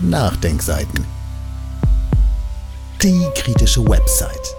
Nachdenkseiten. 0.00 1.04
Die 3.02 3.26
kritische 3.34 3.84
Website. 3.84 4.54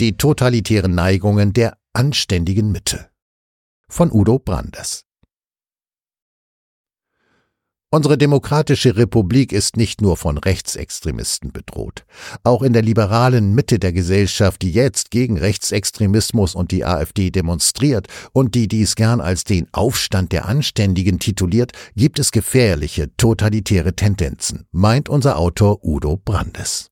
Die 0.00 0.16
totalitären 0.16 0.92
Neigungen 0.92 1.52
der 1.52 1.78
anständigen 1.92 2.72
Mitte. 2.72 3.10
Von 3.88 4.10
Udo 4.10 4.40
Brandes. 4.40 5.07
Unsere 7.90 8.18
demokratische 8.18 8.98
Republik 8.98 9.50
ist 9.50 9.78
nicht 9.78 10.02
nur 10.02 10.18
von 10.18 10.36
Rechtsextremisten 10.36 11.52
bedroht. 11.52 12.04
Auch 12.44 12.60
in 12.60 12.74
der 12.74 12.82
liberalen 12.82 13.54
Mitte 13.54 13.78
der 13.78 13.94
Gesellschaft, 13.94 14.60
die 14.60 14.72
jetzt 14.72 15.10
gegen 15.10 15.38
Rechtsextremismus 15.38 16.54
und 16.54 16.70
die 16.70 16.84
AfD 16.84 17.30
demonstriert 17.30 18.06
und 18.34 18.54
die 18.54 18.68
dies 18.68 18.94
gern 18.94 19.22
als 19.22 19.44
den 19.44 19.68
Aufstand 19.72 20.32
der 20.32 20.44
Anständigen 20.44 21.18
tituliert, 21.18 21.72
gibt 21.96 22.18
es 22.18 22.30
gefährliche, 22.30 23.08
totalitäre 23.16 23.96
Tendenzen, 23.96 24.66
meint 24.70 25.08
unser 25.08 25.38
Autor 25.38 25.82
Udo 25.82 26.18
Brandes. 26.22 26.87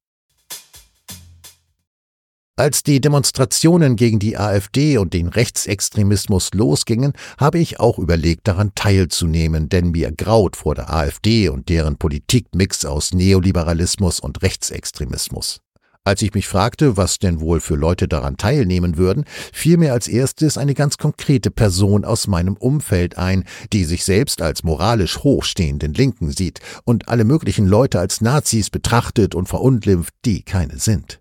Als 2.58 2.82
die 2.82 3.02
Demonstrationen 3.02 3.96
gegen 3.96 4.18
die 4.18 4.38
AfD 4.38 4.96
und 4.96 5.12
den 5.12 5.28
Rechtsextremismus 5.28 6.54
losgingen, 6.54 7.12
habe 7.36 7.58
ich 7.58 7.80
auch 7.80 7.98
überlegt, 7.98 8.48
daran 8.48 8.72
teilzunehmen, 8.74 9.68
denn 9.68 9.90
mir 9.90 10.10
graut 10.10 10.56
vor 10.56 10.74
der 10.74 10.90
AfD 10.90 11.50
und 11.50 11.68
deren 11.68 11.96
Politikmix 11.96 12.86
aus 12.86 13.12
Neoliberalismus 13.12 14.20
und 14.20 14.40
Rechtsextremismus. 14.40 15.60
Als 16.02 16.22
ich 16.22 16.32
mich 16.32 16.48
fragte, 16.48 16.96
was 16.96 17.18
denn 17.18 17.40
wohl 17.40 17.60
für 17.60 17.74
Leute 17.74 18.08
daran 18.08 18.38
teilnehmen 18.38 18.96
würden, 18.96 19.26
fiel 19.52 19.76
mir 19.76 19.92
als 19.92 20.08
erstes 20.08 20.56
eine 20.56 20.72
ganz 20.72 20.96
konkrete 20.96 21.50
Person 21.50 22.06
aus 22.06 22.26
meinem 22.26 22.56
Umfeld 22.56 23.18
ein, 23.18 23.44
die 23.74 23.84
sich 23.84 24.02
selbst 24.02 24.40
als 24.40 24.62
moralisch 24.62 25.18
hochstehenden 25.18 25.92
Linken 25.92 26.30
sieht 26.30 26.60
und 26.84 27.10
alle 27.10 27.24
möglichen 27.24 27.66
Leute 27.66 28.00
als 28.00 28.22
Nazis 28.22 28.70
betrachtet 28.70 29.34
und 29.34 29.46
verunglimpft, 29.46 30.14
die 30.24 30.42
keine 30.42 30.78
sind. 30.78 31.20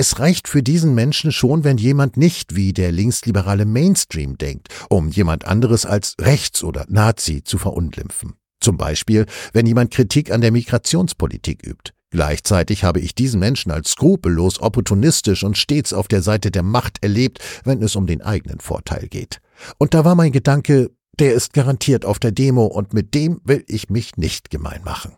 Es 0.00 0.20
reicht 0.20 0.46
für 0.46 0.62
diesen 0.62 0.94
Menschen 0.94 1.32
schon, 1.32 1.64
wenn 1.64 1.76
jemand 1.76 2.16
nicht 2.16 2.54
wie 2.54 2.72
der 2.72 2.92
linksliberale 2.92 3.64
Mainstream 3.64 4.38
denkt, 4.38 4.68
um 4.88 5.08
jemand 5.08 5.44
anderes 5.44 5.86
als 5.86 6.14
rechts 6.20 6.62
oder 6.62 6.86
Nazi 6.88 7.42
zu 7.42 7.58
verunglimpfen. 7.58 8.34
Zum 8.60 8.76
Beispiel, 8.76 9.26
wenn 9.52 9.66
jemand 9.66 9.90
Kritik 9.90 10.30
an 10.30 10.40
der 10.40 10.52
Migrationspolitik 10.52 11.66
übt. 11.66 11.92
Gleichzeitig 12.10 12.84
habe 12.84 13.00
ich 13.00 13.16
diesen 13.16 13.40
Menschen 13.40 13.72
als 13.72 13.90
skrupellos, 13.90 14.60
opportunistisch 14.60 15.42
und 15.42 15.58
stets 15.58 15.92
auf 15.92 16.06
der 16.06 16.22
Seite 16.22 16.52
der 16.52 16.62
Macht 16.62 17.02
erlebt, 17.02 17.40
wenn 17.64 17.82
es 17.82 17.96
um 17.96 18.06
den 18.06 18.22
eigenen 18.22 18.60
Vorteil 18.60 19.08
geht. 19.08 19.40
Und 19.78 19.94
da 19.94 20.04
war 20.04 20.14
mein 20.14 20.30
Gedanke, 20.30 20.92
der 21.18 21.34
ist 21.34 21.52
garantiert 21.52 22.04
auf 22.04 22.20
der 22.20 22.30
Demo 22.30 22.66
und 22.66 22.94
mit 22.94 23.14
dem 23.14 23.40
will 23.42 23.64
ich 23.66 23.90
mich 23.90 24.16
nicht 24.16 24.48
gemein 24.48 24.82
machen. 24.84 25.16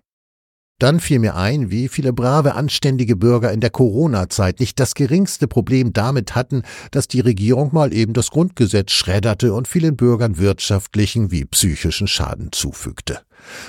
Dann 0.80 0.98
fiel 0.98 1.18
mir 1.18 1.36
ein, 1.36 1.70
wie 1.70 1.88
viele 1.88 2.14
brave, 2.14 2.54
anständige 2.54 3.14
Bürger 3.14 3.52
in 3.52 3.60
der 3.60 3.68
Corona-Zeit 3.68 4.60
nicht 4.60 4.80
das 4.80 4.94
geringste 4.94 5.46
Problem 5.46 5.92
damit 5.92 6.34
hatten, 6.34 6.62
dass 6.90 7.06
die 7.06 7.20
Regierung 7.20 7.68
mal 7.74 7.92
eben 7.92 8.14
das 8.14 8.30
Grundgesetz 8.30 8.92
schredderte 8.92 9.52
und 9.52 9.68
vielen 9.68 9.96
Bürgern 9.96 10.38
wirtschaftlichen 10.38 11.30
wie 11.30 11.44
psychischen 11.44 12.06
Schaden 12.06 12.50
zufügte. 12.52 13.20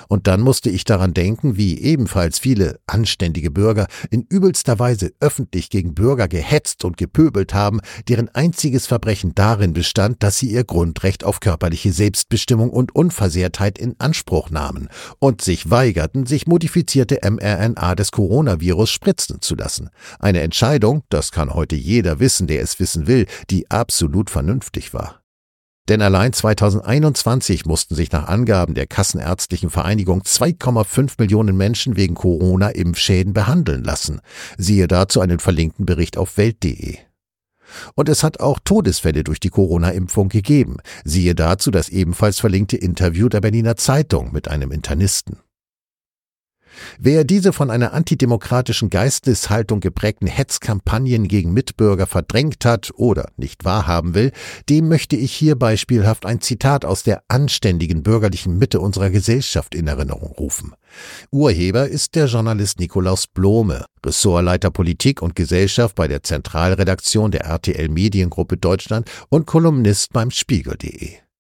Und 0.08 0.28
dann 0.28 0.42
musste 0.42 0.70
ich 0.70 0.84
daran 0.84 1.14
denken, 1.14 1.58
wie 1.58 1.80
ebenfalls 1.80 2.40
viele 2.40 2.80
anständige 2.88 3.52
Bürger 3.52 3.88
in 4.10 4.24
übelster 4.30 4.80
Weise 4.80 5.12
öffentlich 5.20 5.70
gegen 5.70 5.94
Bürger 5.94 6.28
gehetzt 6.28 6.84
und 6.86 6.98
gepöbelt 6.98 7.54
haben, 7.54 7.80
deren 8.08 8.30
einziges 8.30 8.88
Verbrechen 8.88 9.34
darin 9.36 9.74
bestand, 9.74 10.24
dass 10.24 10.38
sie 10.38 10.52
ihr 10.52 10.64
Grundrecht 10.64 11.24
auf 11.24 11.40
körperliche 11.40 11.92
Selbstbestimmung 11.92 12.70
und 12.70 12.96
Unversehrtheit 12.96 13.78
in 13.78 13.96
Anspruch 14.00 14.50
nahmen 14.50 14.90
und 15.20 15.42
sich 15.42 15.70
weigerten, 15.70 16.26
sich 16.26 16.48
modifizierte 16.48 17.20
mRNA 17.24 17.96
des 17.96 18.12
Coronavirus 18.12 18.90
spritzen 18.90 19.42
zu 19.42 19.56
lassen. 19.56 19.90
Eine 20.20 20.42
Entscheidung, 20.42 21.04
das 21.10 21.32
kann 21.32 21.54
heute 21.54 21.76
jeder 21.76 22.20
wissen, 22.20 22.48
der 22.48 22.62
es 22.62 22.80
wissen 22.80 23.08
will, 23.08 23.26
die 23.50 23.70
absolut 23.70 24.30
vernünftig 24.30 24.94
war. 24.94 25.21
Denn 25.92 26.02
allein 26.02 26.32
2021 26.32 27.66
mussten 27.66 27.96
sich 27.96 28.14
nach 28.14 28.30
Angaben 28.30 28.76
der 28.76 28.88
Kassenärztlichen 28.88 29.70
Vereinigung 29.70 30.22
2,5 30.22 31.16
Millionen 31.18 31.58
Menschen 31.58 31.98
wegen 31.98 32.16
Corona-Impfschäden 32.16 33.34
behandeln 33.34 33.84
lassen. 33.84 34.22
Siehe 34.58 34.88
dazu 34.88 35.20
einen 35.20 35.40
verlinkten 35.40 35.86
Bericht 35.86 36.16
auf 36.16 36.38
Welt.de. 36.38 36.96
Und 37.96 38.08
es 38.08 38.24
hat 38.24 38.40
auch 38.40 38.60
Todesfälle 38.64 39.26
durch 39.26 39.42
die 39.42 39.50
Corona-Impfung 39.50 40.30
gegeben. 40.30 40.78
Siehe 41.04 41.36
dazu 41.36 41.72
das 41.72 41.90
ebenfalls 41.90 42.40
verlinkte 42.40 42.78
Interview 42.78 43.28
der 43.28 43.42
Berliner 43.42 43.76
Zeitung 43.76 44.32
mit 44.32 44.48
einem 44.48 44.72
Internisten. 44.72 45.40
Wer 47.00 47.24
diese 47.24 47.54
von 47.54 47.70
einer 47.70 47.94
antidemokratischen 47.94 48.90
Geisteshaltung 48.90 49.80
geprägten 49.80 50.28
Hetzkampagnen 50.28 51.28
gegen 51.28 51.54
Mitbürger 51.54 52.08
verdrängt 52.08 52.66
hat 52.66 52.92
oder 52.96 53.30
nicht 53.38 53.66
wahrhaben 53.66 54.14
will, 54.14 54.32
dem 54.70 54.88
möchte 54.88 55.16
ich 55.16 55.34
hier 55.34 55.56
beispielhaft 55.56 56.26
ein 56.26 56.42
Zitat 56.42 56.86
aus 56.86 57.04
der 57.04 57.24
anständigen 57.28 58.04
bürgerlichen 58.04 58.58
Mitte 58.58 58.80
unserer 58.80 59.10
Gesellschaft 59.10 59.76
in 59.76 59.88
Erinnerung 59.88 60.32
rufen. 60.32 60.74
Urheber 61.32 61.88
ist 61.88 62.16
der 62.16 62.26
Journalist 62.26 62.80
Nikolaus 62.80 63.28
Blome, 63.28 63.86
Ressortleiter 64.06 64.72
Politik 64.72 65.22
und 65.22 65.36
Gesellschaft 65.36 65.96
bei 65.96 66.08
der 66.08 66.24
Zentralredaktion 66.24 67.32
der 67.32 67.46
RTL 67.46 67.90
Mediengruppe 67.90 68.58
Deutschland 68.58 69.10
und 69.30 69.46
Kolumnist 69.46 70.12
beim 70.14 70.32
Spiegel.de. 70.32 71.31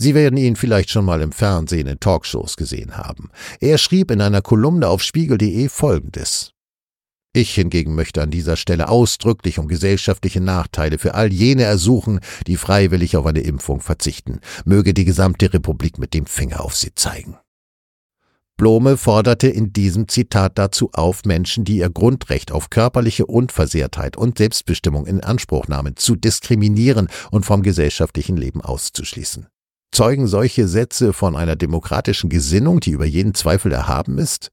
Sie 0.00 0.14
werden 0.14 0.36
ihn 0.36 0.54
vielleicht 0.54 0.90
schon 0.90 1.04
mal 1.04 1.20
im 1.22 1.32
Fernsehen 1.32 1.88
in 1.88 1.98
Talkshows 1.98 2.56
gesehen 2.56 2.96
haben. 2.96 3.30
Er 3.58 3.78
schrieb 3.78 4.12
in 4.12 4.20
einer 4.20 4.42
Kolumne 4.42 4.86
auf 4.86 5.02
spiegel.de 5.02 5.68
Folgendes. 5.68 6.52
Ich 7.32 7.54
hingegen 7.54 7.96
möchte 7.96 8.22
an 8.22 8.30
dieser 8.30 8.56
Stelle 8.56 8.90
ausdrücklich 8.90 9.58
um 9.58 9.66
gesellschaftliche 9.66 10.40
Nachteile 10.40 10.98
für 10.98 11.14
all 11.14 11.32
jene 11.32 11.64
ersuchen, 11.64 12.20
die 12.46 12.56
freiwillig 12.56 13.16
auf 13.16 13.26
eine 13.26 13.40
Impfung 13.40 13.80
verzichten. 13.80 14.38
Möge 14.64 14.94
die 14.94 15.04
gesamte 15.04 15.52
Republik 15.52 15.98
mit 15.98 16.14
dem 16.14 16.26
Finger 16.26 16.64
auf 16.64 16.76
sie 16.76 16.94
zeigen. 16.94 17.36
Blome 18.56 18.96
forderte 18.96 19.48
in 19.48 19.72
diesem 19.72 20.06
Zitat 20.06 20.58
dazu 20.58 20.90
auf, 20.92 21.24
Menschen, 21.24 21.64
die 21.64 21.78
ihr 21.78 21.90
Grundrecht 21.90 22.52
auf 22.52 22.70
körperliche 22.70 23.26
Unversehrtheit 23.26 24.16
und 24.16 24.38
Selbstbestimmung 24.38 25.06
in 25.06 25.24
Anspruch 25.24 25.66
nahmen, 25.66 25.96
zu 25.96 26.14
diskriminieren 26.14 27.08
und 27.32 27.44
vom 27.44 27.64
gesellschaftlichen 27.64 28.36
Leben 28.36 28.60
auszuschließen. 28.60 29.48
Zeugen 29.92 30.26
solche 30.26 30.68
Sätze 30.68 31.12
von 31.12 31.34
einer 31.36 31.56
demokratischen 31.56 32.30
Gesinnung, 32.30 32.80
die 32.80 32.90
über 32.90 33.06
jeden 33.06 33.34
Zweifel 33.34 33.72
erhaben 33.72 34.18
ist? 34.18 34.50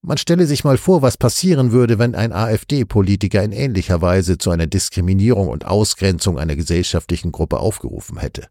Man 0.00 0.18
stelle 0.18 0.46
sich 0.46 0.62
mal 0.62 0.78
vor, 0.78 1.02
was 1.02 1.16
passieren 1.16 1.72
würde, 1.72 1.98
wenn 1.98 2.14
ein 2.14 2.32
AfD-Politiker 2.32 3.42
in 3.42 3.52
ähnlicher 3.52 4.00
Weise 4.00 4.38
zu 4.38 4.50
einer 4.50 4.66
Diskriminierung 4.66 5.48
und 5.48 5.64
Ausgrenzung 5.64 6.38
einer 6.38 6.54
gesellschaftlichen 6.54 7.32
Gruppe 7.32 7.58
aufgerufen 7.58 8.18
hätte. 8.18 8.48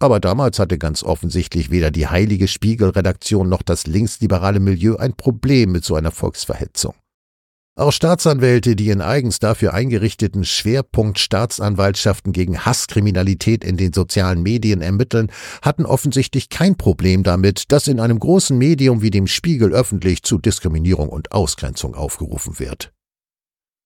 Aber 0.00 0.20
damals 0.20 0.58
hatte 0.58 0.76
ganz 0.76 1.02
offensichtlich 1.02 1.70
weder 1.70 1.90
die 1.90 2.08
heilige 2.08 2.46
Spiegelredaktion 2.46 3.48
noch 3.48 3.62
das 3.62 3.86
linksliberale 3.86 4.60
Milieu 4.60 4.96
ein 4.96 5.14
Problem 5.14 5.72
mit 5.72 5.84
so 5.84 5.94
einer 5.94 6.10
Volksverhetzung. 6.10 6.94
Auch 7.74 7.90
Staatsanwälte, 7.90 8.76
die 8.76 8.90
in 8.90 9.00
eigens 9.00 9.38
dafür 9.38 9.72
eingerichteten 9.72 10.44
Schwerpunkt 10.44 11.18
Staatsanwaltschaften 11.18 12.34
gegen 12.34 12.66
Hasskriminalität 12.66 13.64
in 13.64 13.78
den 13.78 13.94
sozialen 13.94 14.42
Medien 14.42 14.82
ermitteln, 14.82 15.32
hatten 15.62 15.86
offensichtlich 15.86 16.50
kein 16.50 16.76
Problem 16.76 17.22
damit, 17.22 17.72
dass 17.72 17.88
in 17.88 17.98
einem 17.98 18.18
großen 18.18 18.58
Medium 18.58 19.00
wie 19.00 19.10
dem 19.10 19.26
Spiegel 19.26 19.72
öffentlich 19.72 20.22
zu 20.22 20.36
Diskriminierung 20.36 21.08
und 21.08 21.32
Ausgrenzung 21.32 21.94
aufgerufen 21.94 22.58
wird. 22.58 22.92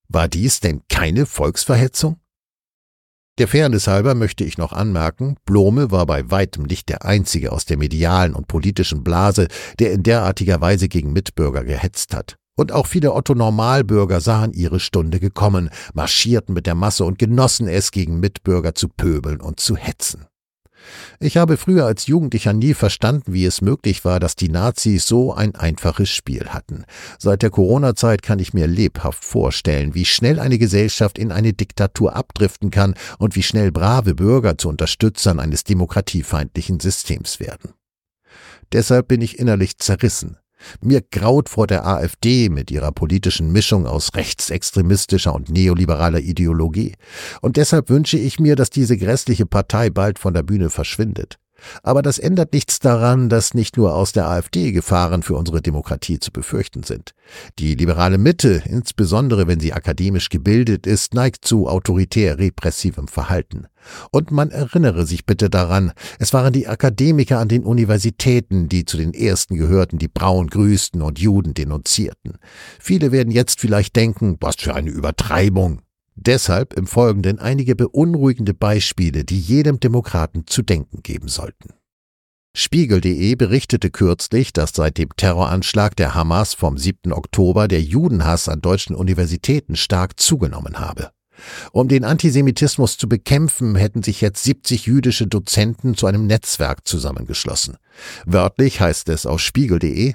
War 0.08 0.26
dies 0.26 0.58
denn 0.58 0.82
keine 0.88 1.24
Volksverhetzung? 1.24 2.16
Der 3.38 3.46
Fairness 3.46 3.86
halber 3.86 4.16
möchte 4.16 4.42
ich 4.42 4.58
noch 4.58 4.72
anmerken, 4.72 5.36
Blome 5.44 5.92
war 5.92 6.06
bei 6.06 6.28
weitem 6.28 6.64
nicht 6.64 6.88
der 6.88 7.04
einzige 7.04 7.52
aus 7.52 7.66
der 7.66 7.76
medialen 7.76 8.34
und 8.34 8.48
politischen 8.48 9.04
Blase, 9.04 9.46
der 9.78 9.92
in 9.92 10.02
derartiger 10.02 10.60
Weise 10.60 10.88
gegen 10.88 11.12
Mitbürger 11.12 11.62
gehetzt 11.62 12.16
hat. 12.16 12.36
Und 12.56 12.72
auch 12.72 12.86
viele 12.86 13.12
Otto-Normalbürger 13.12 14.20
sahen 14.20 14.52
ihre 14.52 14.80
Stunde 14.80 15.20
gekommen, 15.20 15.70
marschierten 15.92 16.54
mit 16.54 16.66
der 16.66 16.74
Masse 16.74 17.04
und 17.04 17.18
genossen 17.18 17.68
es, 17.68 17.90
gegen 17.90 18.18
Mitbürger 18.18 18.74
zu 18.74 18.88
pöbeln 18.88 19.40
und 19.40 19.60
zu 19.60 19.76
hetzen. 19.76 20.26
Ich 21.18 21.36
habe 21.36 21.56
früher 21.56 21.86
als 21.86 22.06
Jugendlicher 22.06 22.52
nie 22.52 22.74
verstanden, 22.74 23.32
wie 23.32 23.44
es 23.44 23.60
möglich 23.60 24.04
war, 24.04 24.20
dass 24.20 24.36
die 24.36 24.48
Nazis 24.48 25.06
so 25.06 25.34
ein 25.34 25.54
einfaches 25.54 26.08
Spiel 26.10 26.48
hatten. 26.48 26.84
Seit 27.18 27.42
der 27.42 27.50
Corona-Zeit 27.50 28.22
kann 28.22 28.38
ich 28.38 28.54
mir 28.54 28.66
lebhaft 28.66 29.24
vorstellen, 29.24 29.94
wie 29.94 30.04
schnell 30.04 30.38
eine 30.38 30.58
Gesellschaft 30.58 31.18
in 31.18 31.32
eine 31.32 31.52
Diktatur 31.52 32.14
abdriften 32.14 32.70
kann 32.70 32.94
und 33.18 33.36
wie 33.36 33.42
schnell 33.42 33.72
brave 33.72 34.14
Bürger 34.14 34.58
zu 34.58 34.68
Unterstützern 34.68 35.40
eines 35.40 35.64
demokratiefeindlichen 35.64 36.80
Systems 36.80 37.40
werden. 37.40 37.72
Deshalb 38.72 39.08
bin 39.08 39.20
ich 39.20 39.38
innerlich 39.38 39.78
zerrissen. 39.78 40.38
Mir 40.80 41.00
graut 41.00 41.48
vor 41.48 41.66
der 41.66 41.86
AfD 41.86 42.48
mit 42.48 42.70
ihrer 42.70 42.92
politischen 42.92 43.52
Mischung 43.52 43.86
aus 43.86 44.14
rechtsextremistischer 44.14 45.34
und 45.34 45.48
neoliberaler 45.48 46.20
Ideologie. 46.20 46.94
Und 47.40 47.56
deshalb 47.56 47.90
wünsche 47.90 48.18
ich 48.18 48.38
mir, 48.38 48.56
dass 48.56 48.70
diese 48.70 48.96
grässliche 48.96 49.46
Partei 49.46 49.90
bald 49.90 50.18
von 50.18 50.34
der 50.34 50.42
Bühne 50.42 50.70
verschwindet. 50.70 51.38
Aber 51.82 52.02
das 52.02 52.18
ändert 52.18 52.52
nichts 52.52 52.78
daran, 52.78 53.28
dass 53.28 53.54
nicht 53.54 53.76
nur 53.76 53.94
aus 53.94 54.12
der 54.12 54.28
AfD 54.28 54.72
Gefahren 54.72 55.22
für 55.22 55.34
unsere 55.34 55.62
Demokratie 55.62 56.18
zu 56.18 56.30
befürchten 56.30 56.82
sind. 56.82 57.14
Die 57.58 57.74
liberale 57.74 58.18
Mitte, 58.18 58.62
insbesondere 58.66 59.46
wenn 59.46 59.60
sie 59.60 59.72
akademisch 59.72 60.28
gebildet 60.28 60.86
ist, 60.86 61.14
neigt 61.14 61.44
zu 61.44 61.68
autoritär 61.68 62.38
repressivem 62.38 63.08
Verhalten. 63.08 63.66
Und 64.10 64.30
man 64.30 64.50
erinnere 64.50 65.06
sich 65.06 65.26
bitte 65.26 65.48
daran, 65.48 65.92
es 66.18 66.32
waren 66.32 66.52
die 66.52 66.66
Akademiker 66.66 67.38
an 67.38 67.48
den 67.48 67.64
Universitäten, 67.64 68.68
die 68.68 68.84
zu 68.84 68.96
den 68.96 69.14
ersten 69.14 69.56
gehörten, 69.56 69.98
die 69.98 70.08
Braun 70.08 70.48
grüßten 70.48 71.02
und 71.02 71.18
Juden 71.18 71.54
denunzierten. 71.54 72.38
Viele 72.80 73.12
werden 73.12 73.30
jetzt 73.30 73.60
vielleicht 73.60 73.96
denken, 73.96 74.36
was 74.40 74.56
für 74.56 74.74
eine 74.74 74.90
Übertreibung. 74.90 75.82
Deshalb 76.16 76.72
im 76.72 76.86
Folgenden 76.86 77.38
einige 77.38 77.76
beunruhigende 77.76 78.54
Beispiele, 78.54 79.24
die 79.24 79.38
jedem 79.38 79.78
Demokraten 79.80 80.46
zu 80.46 80.62
denken 80.62 81.02
geben 81.02 81.28
sollten. 81.28 81.74
Spiegel.de 82.56 83.34
berichtete 83.34 83.90
kürzlich, 83.90 84.54
dass 84.54 84.70
seit 84.70 84.96
dem 84.96 85.10
Terroranschlag 85.14 85.94
der 85.94 86.14
Hamas 86.14 86.54
vom 86.54 86.78
7. 86.78 87.12
Oktober 87.12 87.68
der 87.68 87.82
Judenhass 87.82 88.48
an 88.48 88.62
deutschen 88.62 88.96
Universitäten 88.96 89.76
stark 89.76 90.18
zugenommen 90.18 90.80
habe. 90.80 91.10
Um 91.72 91.86
den 91.86 92.02
Antisemitismus 92.02 92.96
zu 92.96 93.10
bekämpfen, 93.10 93.76
hätten 93.76 94.02
sich 94.02 94.22
jetzt 94.22 94.42
70 94.42 94.86
jüdische 94.86 95.26
Dozenten 95.26 95.98
zu 95.98 96.06
einem 96.06 96.26
Netzwerk 96.26 96.88
zusammengeschlossen. 96.88 97.76
Wörtlich 98.24 98.80
heißt 98.80 99.10
es 99.10 99.26
auf 99.26 99.40
spiegel.de 99.40 100.14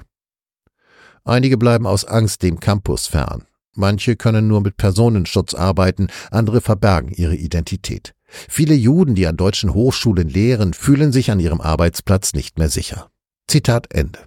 Einige 1.24 1.56
bleiben 1.56 1.86
aus 1.86 2.04
Angst 2.04 2.42
dem 2.42 2.58
Campus 2.58 3.06
fern. 3.06 3.46
Manche 3.74 4.16
können 4.16 4.48
nur 4.48 4.60
mit 4.60 4.76
Personenschutz 4.76 5.54
arbeiten, 5.54 6.08
andere 6.30 6.60
verbergen 6.60 7.12
ihre 7.12 7.36
Identität. 7.36 8.14
Viele 8.26 8.74
Juden, 8.74 9.14
die 9.14 9.26
an 9.26 9.36
deutschen 9.36 9.74
Hochschulen 9.74 10.28
lehren, 10.28 10.74
fühlen 10.74 11.12
sich 11.12 11.30
an 11.30 11.40
ihrem 11.40 11.60
Arbeitsplatz 11.60 12.32
nicht 12.32 12.58
mehr 12.58 12.68
sicher. 12.68 13.10
Zitat 13.48 13.92
Ende. 13.92 14.20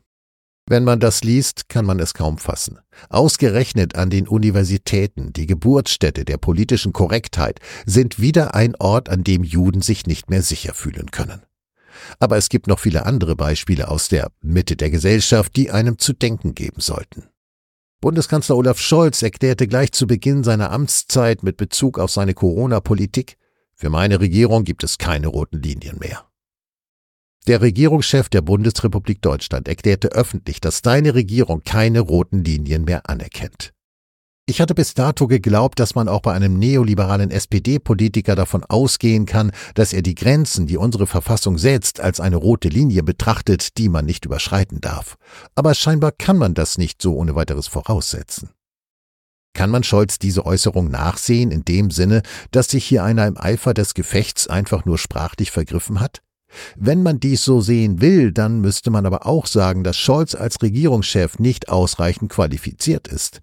Wenn 0.68 0.84
man 0.84 1.00
das 1.00 1.24
liest, 1.24 1.70
kann 1.70 1.86
man 1.86 2.00
es 2.00 2.16
kaum 2.16 2.40
fassen. 2.40 2.80
Ausgerechnet 3.10 3.96
an 3.96 4.10
den 4.10 4.28
Universitäten, 4.28 5.32
die 5.32 5.46
Geburtsstätte 5.46 6.26
der 6.26 6.38
politischen 6.38 6.92
Korrektheit, 6.92 7.60
sind 7.86 8.20
wieder 8.20 8.56
ein 8.56 8.76
Ort, 8.78 9.10
an 9.10 9.24
dem 9.24 9.44
Juden 9.44 9.82
sich 9.82 10.08
nicht 10.08 10.32
mehr 10.32 10.42
sicher 10.42 10.74
fühlen 10.74 11.12
können. 11.12 11.44
Aber 12.20 12.38
es 12.38 12.50
gibt 12.50 12.66
noch 12.66 12.80
viele 12.80 13.06
andere 13.06 13.36
Beispiele 13.36 13.90
aus 13.90 14.10
der 14.10 14.32
Mitte 14.42 14.76
der 14.76 14.90
Gesellschaft, 14.90 15.56
die 15.56 15.70
einem 15.70 16.00
zu 16.00 16.14
denken 16.14 16.56
geben 16.56 16.82
sollten. 16.82 17.28
Bundeskanzler 18.06 18.56
Olaf 18.56 18.78
Scholz 18.78 19.24
erklärte 19.24 19.68
gleich 19.68 19.92
zu 19.92 20.06
Beginn 20.06 20.44
seiner 20.44 20.70
Amtszeit 20.70 21.42
mit 21.42 21.58
Bezug 21.58 21.98
auf 21.98 22.12
seine 22.12 22.36
Corona-Politik, 22.36 23.36
für 23.74 23.90
meine 23.90 24.20
Regierung 24.20 24.64
gibt 24.64 24.84
es 24.84 25.00
keine 25.00 25.26
roten 25.26 25.60
Linien 25.60 25.98
mehr. 25.98 26.24
Der 27.48 27.62
Regierungschef 27.62 28.30
der 28.30 28.42
Bundesrepublik 28.42 29.24
Deutschland 29.24 29.68
erklärte 29.68 30.10
öffentlich, 30.10 30.62
dass 30.62 30.84
deine 30.84 31.16
Regierung 31.16 31.64
keine 31.64 32.02
roten 32.02 32.44
Linien 32.44 32.84
mehr 32.84 33.10
anerkennt. 33.10 33.74
Ich 34.48 34.62
hatte 34.62 34.76
bis 34.76 34.94
dato 34.94 35.26
geglaubt, 35.26 35.80
dass 35.80 35.96
man 35.96 36.08
auch 36.08 36.22
bei 36.22 36.32
einem 36.32 36.60
neoliberalen 36.60 37.32
SPD-Politiker 37.32 38.36
davon 38.36 38.64
ausgehen 38.64 39.26
kann, 39.26 39.52
dass 39.74 39.92
er 39.92 40.04
die 40.04 40.14
Grenzen, 40.14 40.68
die 40.68 40.78
unsere 40.78 41.08
Verfassung 41.08 41.58
setzt, 41.58 42.00
als 42.00 42.20
eine 42.20 42.36
rote 42.36 42.70
Linie 42.70 43.02
betrachtet, 43.02 43.80
die 43.80 43.90
man 43.90 44.06
nicht 44.06 44.24
überschreiten 44.24 44.82
darf. 44.82 45.18
Aber 45.56 45.74
scheinbar 45.74 46.12
kann 46.12 46.38
man 46.38 46.54
das 46.54 46.78
nicht 46.78 47.02
so 47.02 47.16
ohne 47.16 47.34
weiteres 47.34 47.66
voraussetzen. 47.66 48.52
Kann 49.56 49.72
man 49.72 49.84
Scholz 49.84 50.20
diese 50.20 50.46
Äußerung 50.46 50.92
nachsehen 50.92 51.50
in 51.50 51.66
dem 51.66 51.90
Sinne, 51.90 52.22
dass 52.52 52.70
sich 52.70 52.86
hier 52.86 53.04
einer 53.04 53.26
im 53.26 53.38
Eifer 53.38 53.74
des 53.74 53.96
Gefechts 53.96 54.48
einfach 54.48 54.86
nur 54.86 55.00
sprachlich 55.00 55.50
vergriffen 55.50 56.00
hat? 56.00 56.22
Wenn 56.76 57.02
man 57.02 57.20
dies 57.20 57.44
so 57.44 57.62
sehen 57.62 58.00
will, 58.00 58.32
dann 58.32 58.62
müsste 58.62 58.92
man 58.92 59.08
aber 59.08 59.26
auch 59.26 59.48
sagen, 59.48 59.84
dass 59.84 59.98
Scholz 59.98 60.36
als 60.36 60.62
Regierungschef 60.62 61.40
nicht 61.40 61.70
ausreichend 61.70 62.32
qualifiziert 62.32 63.08
ist. 63.08 63.42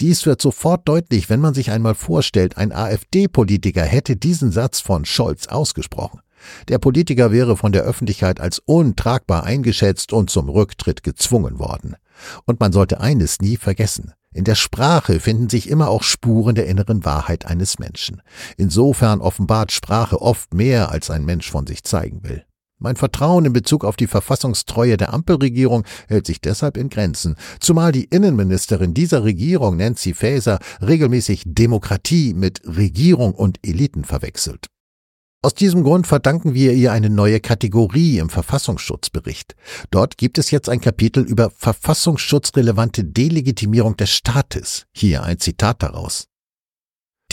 Dies 0.00 0.26
wird 0.26 0.42
sofort 0.42 0.88
deutlich, 0.88 1.30
wenn 1.30 1.40
man 1.40 1.54
sich 1.54 1.70
einmal 1.70 1.94
vorstellt, 1.94 2.56
ein 2.56 2.72
AfD-Politiker 2.72 3.82
hätte 3.82 4.16
diesen 4.16 4.52
Satz 4.52 4.80
von 4.80 5.04
Scholz 5.04 5.46
ausgesprochen. 5.48 6.20
Der 6.68 6.78
Politiker 6.78 7.30
wäre 7.30 7.56
von 7.56 7.72
der 7.72 7.82
Öffentlichkeit 7.82 8.40
als 8.40 8.58
untragbar 8.58 9.44
eingeschätzt 9.44 10.12
und 10.12 10.30
zum 10.30 10.48
Rücktritt 10.48 11.02
gezwungen 11.02 11.58
worden. 11.58 11.96
Und 12.44 12.60
man 12.60 12.72
sollte 12.72 13.00
eines 13.00 13.40
nie 13.40 13.56
vergessen. 13.56 14.12
In 14.34 14.44
der 14.44 14.54
Sprache 14.54 15.20
finden 15.20 15.50
sich 15.50 15.68
immer 15.68 15.88
auch 15.88 16.02
Spuren 16.02 16.54
der 16.54 16.66
inneren 16.66 17.04
Wahrheit 17.04 17.46
eines 17.46 17.78
Menschen. 17.78 18.22
Insofern 18.56 19.20
offenbart 19.20 19.72
Sprache 19.72 20.20
oft 20.20 20.54
mehr, 20.54 20.90
als 20.90 21.10
ein 21.10 21.24
Mensch 21.24 21.50
von 21.50 21.66
sich 21.66 21.84
zeigen 21.84 22.22
will. 22.24 22.44
Mein 22.82 22.96
Vertrauen 22.96 23.44
in 23.44 23.52
Bezug 23.52 23.84
auf 23.84 23.94
die 23.94 24.08
Verfassungstreue 24.08 24.96
der 24.96 25.14
Ampelregierung 25.14 25.84
hält 26.08 26.26
sich 26.26 26.40
deshalb 26.40 26.76
in 26.76 26.88
Grenzen, 26.88 27.36
zumal 27.60 27.92
die 27.92 28.04
Innenministerin 28.04 28.92
dieser 28.92 29.22
Regierung, 29.22 29.76
Nancy 29.76 30.14
Faeser, 30.14 30.58
regelmäßig 30.80 31.44
Demokratie 31.46 32.34
mit 32.34 32.60
Regierung 32.66 33.34
und 33.34 33.60
Eliten 33.64 34.02
verwechselt. 34.02 34.66
Aus 35.44 35.54
diesem 35.54 35.84
Grund 35.84 36.08
verdanken 36.08 36.54
wir 36.54 36.72
ihr 36.72 36.90
eine 36.90 37.10
neue 37.10 37.38
Kategorie 37.38 38.18
im 38.18 38.30
Verfassungsschutzbericht. 38.30 39.54
Dort 39.90 40.18
gibt 40.18 40.38
es 40.38 40.50
jetzt 40.50 40.68
ein 40.68 40.80
Kapitel 40.80 41.22
über 41.22 41.50
verfassungsschutzrelevante 41.50 43.04
Delegitimierung 43.04 43.96
des 43.96 44.10
Staates. 44.10 44.86
Hier 44.92 45.22
ein 45.22 45.38
Zitat 45.38 45.82
daraus. 45.82 46.31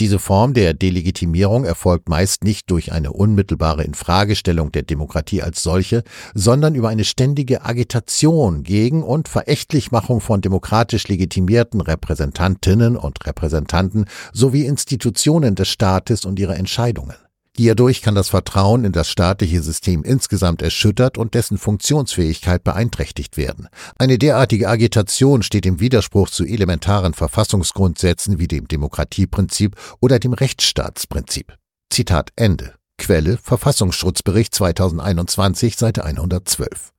Diese 0.00 0.18
Form 0.18 0.54
der 0.54 0.72
Delegitimierung 0.72 1.66
erfolgt 1.66 2.08
meist 2.08 2.42
nicht 2.42 2.70
durch 2.70 2.90
eine 2.90 3.12
unmittelbare 3.12 3.84
Infragestellung 3.84 4.72
der 4.72 4.80
Demokratie 4.80 5.42
als 5.42 5.62
solche, 5.62 6.04
sondern 6.32 6.74
über 6.74 6.88
eine 6.88 7.04
ständige 7.04 7.66
Agitation 7.66 8.62
gegen 8.62 9.02
und 9.02 9.28
Verächtlichmachung 9.28 10.22
von 10.22 10.40
demokratisch 10.40 11.06
legitimierten 11.08 11.82
Repräsentantinnen 11.82 12.96
und 12.96 13.26
Repräsentanten 13.26 14.06
sowie 14.32 14.64
Institutionen 14.64 15.54
des 15.54 15.68
Staates 15.68 16.24
und 16.24 16.38
ihre 16.38 16.54
Entscheidungen. 16.54 17.16
Hierdurch 17.60 18.00
kann 18.00 18.14
das 18.14 18.30
Vertrauen 18.30 18.86
in 18.86 18.92
das 18.92 19.10
staatliche 19.10 19.60
System 19.60 20.02
insgesamt 20.02 20.62
erschüttert 20.62 21.18
und 21.18 21.34
dessen 21.34 21.58
Funktionsfähigkeit 21.58 22.64
beeinträchtigt 22.64 23.36
werden. 23.36 23.68
Eine 23.98 24.16
derartige 24.16 24.66
Agitation 24.66 25.42
steht 25.42 25.66
im 25.66 25.78
Widerspruch 25.78 26.30
zu 26.30 26.46
elementaren 26.46 27.12
Verfassungsgrundsätzen 27.12 28.38
wie 28.38 28.48
dem 28.48 28.66
Demokratieprinzip 28.66 29.76
oder 30.00 30.18
dem 30.18 30.32
Rechtsstaatsprinzip. 30.32 31.54
Zitat 31.90 32.30
Ende. 32.34 32.76
Quelle 32.96 33.36
Verfassungsschutzbericht 33.36 34.54
2021, 34.54 35.76
Seite 35.76 36.06
112. 36.06 36.92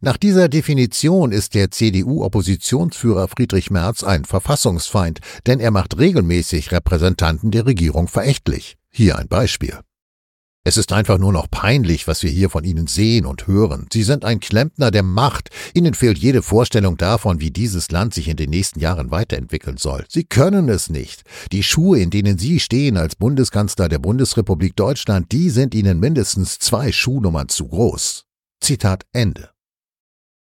Nach 0.00 0.18
dieser 0.18 0.50
Definition 0.50 1.32
ist 1.32 1.54
der 1.54 1.70
CDU-Oppositionsführer 1.70 3.28
Friedrich 3.28 3.70
Merz 3.70 4.04
ein 4.04 4.26
Verfassungsfeind, 4.26 5.20
denn 5.46 5.58
er 5.58 5.70
macht 5.70 5.98
regelmäßig 5.98 6.70
Repräsentanten 6.70 7.50
der 7.50 7.64
Regierung 7.64 8.08
verächtlich. 8.08 8.76
Hier 8.98 9.16
ein 9.16 9.28
Beispiel. 9.28 9.78
Es 10.64 10.76
ist 10.76 10.92
einfach 10.92 11.18
nur 11.18 11.32
noch 11.32 11.48
peinlich, 11.48 12.08
was 12.08 12.24
wir 12.24 12.30
hier 12.30 12.50
von 12.50 12.64
Ihnen 12.64 12.88
sehen 12.88 13.26
und 13.26 13.46
hören. 13.46 13.86
Sie 13.92 14.02
sind 14.02 14.24
ein 14.24 14.40
Klempner 14.40 14.90
der 14.90 15.04
Macht. 15.04 15.50
Ihnen 15.72 15.94
fehlt 15.94 16.18
jede 16.18 16.42
Vorstellung 16.42 16.96
davon, 16.96 17.38
wie 17.38 17.52
dieses 17.52 17.92
Land 17.92 18.12
sich 18.12 18.26
in 18.26 18.36
den 18.36 18.50
nächsten 18.50 18.80
Jahren 18.80 19.12
weiterentwickeln 19.12 19.76
soll. 19.76 20.04
Sie 20.08 20.24
können 20.24 20.68
es 20.68 20.90
nicht. 20.90 21.22
Die 21.52 21.62
Schuhe, 21.62 22.00
in 22.00 22.10
denen 22.10 22.38
Sie 22.38 22.58
stehen 22.58 22.96
als 22.96 23.14
Bundeskanzler 23.14 23.88
der 23.88 24.00
Bundesrepublik 24.00 24.74
Deutschland, 24.74 25.30
die 25.30 25.50
sind 25.50 25.76
Ihnen 25.76 26.00
mindestens 26.00 26.58
zwei 26.58 26.90
Schuhnummern 26.90 27.48
zu 27.48 27.68
groß. 27.68 28.24
Zitat 28.60 29.04
Ende. 29.12 29.50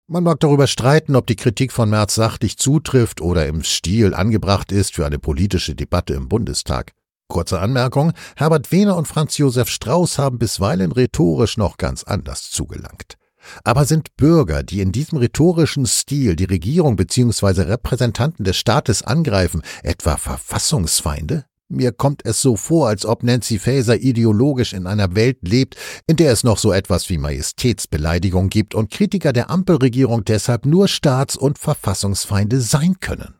Man 0.06 0.22
mag 0.22 0.38
darüber 0.38 0.68
streiten, 0.68 1.16
ob 1.16 1.26
die 1.26 1.34
Kritik 1.34 1.72
von 1.72 1.90
Merz 1.90 2.14
sachlich 2.14 2.58
zutrifft 2.58 3.20
oder 3.20 3.48
im 3.48 3.64
Stil 3.64 4.14
angebracht 4.14 4.70
ist 4.70 4.94
für 4.94 5.04
eine 5.04 5.18
politische 5.18 5.74
Debatte 5.74 6.14
im 6.14 6.28
Bundestag. 6.28 6.92
Kurze 7.28 7.60
Anmerkung, 7.60 8.12
Herbert 8.36 8.72
Wehner 8.72 8.96
und 8.96 9.08
Franz 9.08 9.36
Josef 9.36 9.68
Strauß 9.68 10.18
haben 10.18 10.38
bisweilen 10.38 10.92
rhetorisch 10.92 11.56
noch 11.56 11.76
ganz 11.76 12.02
anders 12.04 12.50
zugelangt. 12.50 13.16
Aber 13.64 13.84
sind 13.84 14.16
Bürger, 14.16 14.62
die 14.62 14.80
in 14.80 14.92
diesem 14.92 15.18
rhetorischen 15.18 15.86
Stil 15.86 16.36
die 16.36 16.44
Regierung 16.44 16.96
bzw. 16.96 17.62
Repräsentanten 17.62 18.44
des 18.44 18.56
Staates 18.56 19.02
angreifen, 19.02 19.62
etwa 19.82 20.16
Verfassungsfeinde? 20.16 21.44
Mir 21.68 21.90
kommt 21.90 22.24
es 22.24 22.40
so 22.40 22.56
vor, 22.56 22.88
als 22.88 23.04
ob 23.04 23.24
Nancy 23.24 23.58
Faeser 23.58 23.96
ideologisch 23.96 24.72
in 24.72 24.86
einer 24.86 25.16
Welt 25.16 25.38
lebt, 25.42 25.76
in 26.06 26.14
der 26.16 26.32
es 26.32 26.44
noch 26.44 26.58
so 26.58 26.72
etwas 26.72 27.10
wie 27.10 27.18
Majestätsbeleidigung 27.18 28.50
gibt 28.50 28.76
und 28.76 28.90
Kritiker 28.90 29.32
der 29.32 29.50
Ampelregierung 29.50 30.24
deshalb 30.24 30.64
nur 30.64 30.86
Staats- 30.86 31.36
und 31.36 31.58
Verfassungsfeinde 31.58 32.60
sein 32.60 33.00
können. 33.00 33.34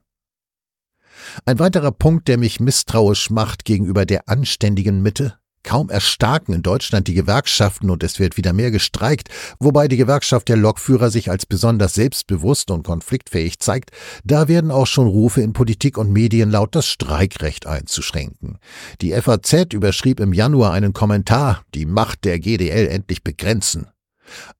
Ein 1.45 1.59
weiterer 1.59 1.93
Punkt, 1.93 2.28
der 2.28 2.38
mich 2.38 2.61
misstrauisch 2.61 3.31
macht 3.31 3.64
gegenüber 3.64 4.07
der 4.07 4.28
anständigen 4.28 5.02
Mitte, 5.02 5.38
Kaum 5.66 5.90
erstarken 5.90 6.55
in 6.55 6.62
Deutschland 6.62 7.09
die 7.09 7.14
Gewerkschaften 7.14 7.90
und 7.90 8.05
es 8.05 8.21
wird 8.21 8.37
wieder 8.37 8.52
mehr 8.52 8.71
gestreikt, 8.71 9.31
wobei 9.59 9.88
die 9.88 9.97
Gewerkschaft 9.97 10.49
der 10.49 10.57
Lokführer 10.57 11.11
sich 11.11 11.28
als 11.28 11.45
besonders 11.45 11.95
selbstbewusst 11.95 12.71
und 12.71 12.87
konfliktfähig 12.87 13.59
zeigt, 13.59 13.90
da 14.23 14.47
werden 14.47 14.71
auch 14.71 14.87
schon 14.87 15.09
Rufe 15.09 15.43
in 15.43 15.52
Politik 15.52 15.99
und 15.99 16.12
Medien 16.12 16.52
laut, 16.52 16.76
das 16.76 16.87
Streikrecht 16.87 17.66
einzuschränken. 17.66 18.59
Die 19.00 19.12
FAZ 19.12 19.73
überschrieb 19.73 20.21
im 20.21 20.33
Januar 20.33 20.73
einen 20.73 20.93
Kommentar, 20.93 21.64
die 21.75 21.85
Macht 21.85 22.25
der 22.25 22.38
GDL 22.38 22.87
endlich 22.87 23.25
begrenzen. 23.25 23.88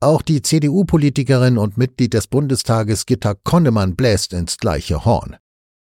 Auch 0.01 0.23
die 0.23 0.43
CDU-Politikerin 0.43 1.57
und 1.57 1.79
Mitglied 1.79 2.15
des 2.15 2.27
Bundestages 2.27 3.07
Gitta 3.07 3.35
Konnemann 3.35 3.95
bläst 3.95 4.33
ins 4.33 4.59
gleiche 4.59 5.05
Horn. 5.05 5.37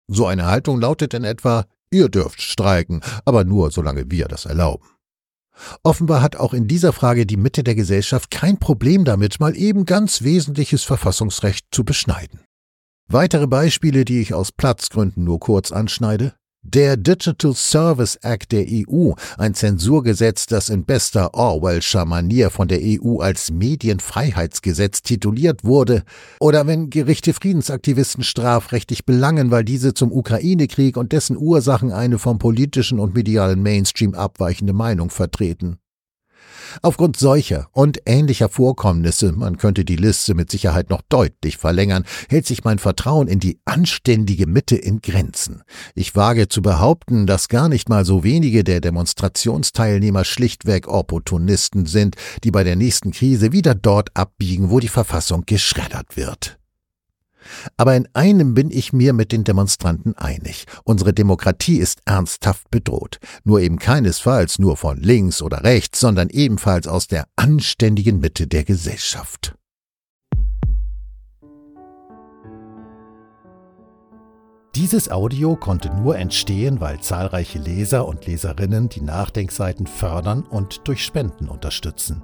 So 0.08 0.26
eine 0.26 0.46
Haltung 0.46 0.80
lautet 0.80 1.14
in 1.14 1.24
etwa, 1.24 1.66
ihr 1.92 2.10
dürft 2.10 2.42
streiken, 2.42 3.02
aber 3.26 3.44
nur 3.44 3.72
solange 3.72 4.10
wir 4.12 4.28
das 4.28 4.46
erlauben. 4.46 4.88
Offenbar 5.84 6.22
hat 6.22 6.36
auch 6.36 6.54
in 6.54 6.68
dieser 6.68 6.94
Frage 6.94 7.26
die 7.26 7.38
Mitte 7.38 7.64
der 7.64 7.76
Gesellschaft 7.76 8.30
kein 8.30 8.58
Problem 8.60 9.06
damit, 9.06 9.40
mal 9.40 9.56
eben 9.56 9.86
ganz 9.86 10.22
wesentliches 10.22 10.84
Verfassungsrecht 10.84 11.68
zu 11.72 11.86
beschneiden. 11.86 12.42
Weitere 13.08 13.48
Beispiele, 13.48 14.04
die 14.04 14.20
ich 14.20 14.34
aus 14.34 14.52
Platzgründen 14.52 15.24
nur 15.24 15.40
kurz 15.40 15.72
anschneide. 15.72 16.34
Der 16.68 16.98
Digital 16.98 17.54
Service 17.54 18.16
Act 18.24 18.52
der 18.52 18.66
EU, 18.68 19.12
ein 19.38 19.54
Zensurgesetz, 19.54 20.48
das 20.48 20.70
in 20.70 20.84
bester 20.84 21.36
Orwellscher 21.36 22.06
Manier 22.06 22.50
von 22.50 22.68
der 22.68 22.80
EU 22.82 23.20
als 23.20 23.52
Medienfreiheitsgesetz 23.52 25.04
tituliert 25.04 25.64
wurde, 25.64 26.02
oder 26.40 26.66
wenn 26.66 26.90
Gerichte 26.90 27.36
Friedensaktivisten 27.36 28.24
strafrechtlich 28.24 29.06
belangen, 29.06 29.52
weil 29.52 29.64
diese 29.64 29.94
zum 29.94 30.12
Ukraine-Krieg 30.12 30.98
und 30.98 31.12
dessen 31.12 31.38
Ursachen 31.38 31.92
eine 31.92 32.18
vom 32.18 32.40
politischen 32.40 33.00
und 33.00 33.14
medialen 33.14 33.62
Mainstream 33.62 34.16
abweichende 34.16 34.74
Meinung 34.74 35.12
vertreten. 35.12 35.78
Aufgrund 36.82 37.18
solcher 37.18 37.68
und 37.72 38.00
ähnlicher 38.06 38.50
Vorkommnisse, 38.50 39.32
man 39.32 39.58
könnte 39.58 39.86
die 39.86 39.96
Liste 39.96 40.34
mit 40.34 40.52
Sicherheit 40.52 40.90
noch 40.90 41.02
deutlich 41.10 41.58
verlängern, 41.58 42.06
hält 42.30 42.46
sich 42.46 42.64
mein 42.64 42.80
Vertrauen 42.80 43.28
in 43.28 43.40
die 43.40 43.60
anständige 43.66 44.48
Mitte 44.48 44.76
in 44.76 45.02
Grenzen. 45.02 45.64
Ich 45.94 46.16
wage 46.16 46.48
zu 46.48 46.62
behaupten, 46.62 47.28
dass 47.28 47.48
gar 47.48 47.70
nicht 47.70 47.90
mal 47.90 48.06
so 48.06 48.24
wenige 48.24 48.64
der 48.64 48.82
Demonstrationsteilnehmer 48.82 50.26
schlichtweg 50.26 50.88
Opportunisten 50.88 51.86
sind, 51.86 52.16
die 52.44 52.52
bei 52.52 52.64
der 52.64 52.76
nächsten 52.76 53.12
Krise 53.12 53.52
wieder 53.52 53.76
dort 53.76 54.10
abbiegen, 54.16 54.70
wo 54.70 54.80
die 54.80 54.88
Verfassung 54.88 55.44
geschreddert 55.46 56.18
wird. 56.18 56.58
Aber 57.78 57.96
in 57.96 58.08
einem 58.14 58.54
bin 58.54 58.72
ich 58.72 58.94
mir 58.94 59.14
mit 59.14 59.32
den 59.32 59.44
Demonstranten 59.44 60.16
einig. 60.16 60.66
Unsere 60.84 61.14
Demokratie 61.14 61.78
ist 61.78 62.02
ernsthaft 62.06 62.70
bedroht. 62.72 63.20
Nur 63.44 63.62
eben 63.62 63.80
keinesfalls 63.80 64.60
nur 64.60 64.78
von 64.78 64.98
links 64.98 65.42
oder 65.42 65.64
rechts, 65.64 66.00
sondern 66.00 66.30
ebenfalls 66.30 66.88
aus 66.88 67.08
der 67.08 67.25
anständigen 67.36 68.20
Mitte 68.20 68.48
der 68.48 68.64
Gesellschaft. 68.64 69.56
Dieses 74.75 75.10
Audio 75.10 75.56
konnte 75.56 75.90
nur 75.90 76.18
entstehen, 76.18 76.82
weil 76.82 77.00
zahlreiche 77.00 77.60
Leser 77.60 78.06
und 78.06 78.25
Leserinnen 78.25 78.90
die 78.90 79.00
Nachdenkseiten 79.00 79.88
fördern 79.88 80.44
und 80.44 80.86
durch 80.86 81.06
Spenden 81.06 81.48
unterstützen. 81.48 82.24